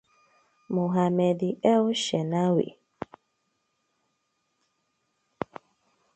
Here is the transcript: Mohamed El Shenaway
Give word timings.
Mohamed 0.75 1.39
El 1.71 1.85
Shenaway 2.03 2.71